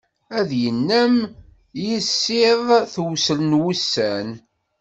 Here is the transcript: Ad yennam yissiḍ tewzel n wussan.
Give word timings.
Ad 0.39 0.49
yennam 0.61 1.15
yissiḍ 1.85 2.65
tewzel 2.93 3.39
n 3.51 3.59
wussan. 3.61 4.29